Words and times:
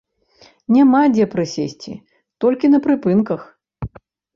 Няма 0.75 1.01
дзе 1.13 1.29
прысесці, 1.35 1.93
толькі 2.47 2.75
на 2.77 2.85
прыпынках! 2.91 3.41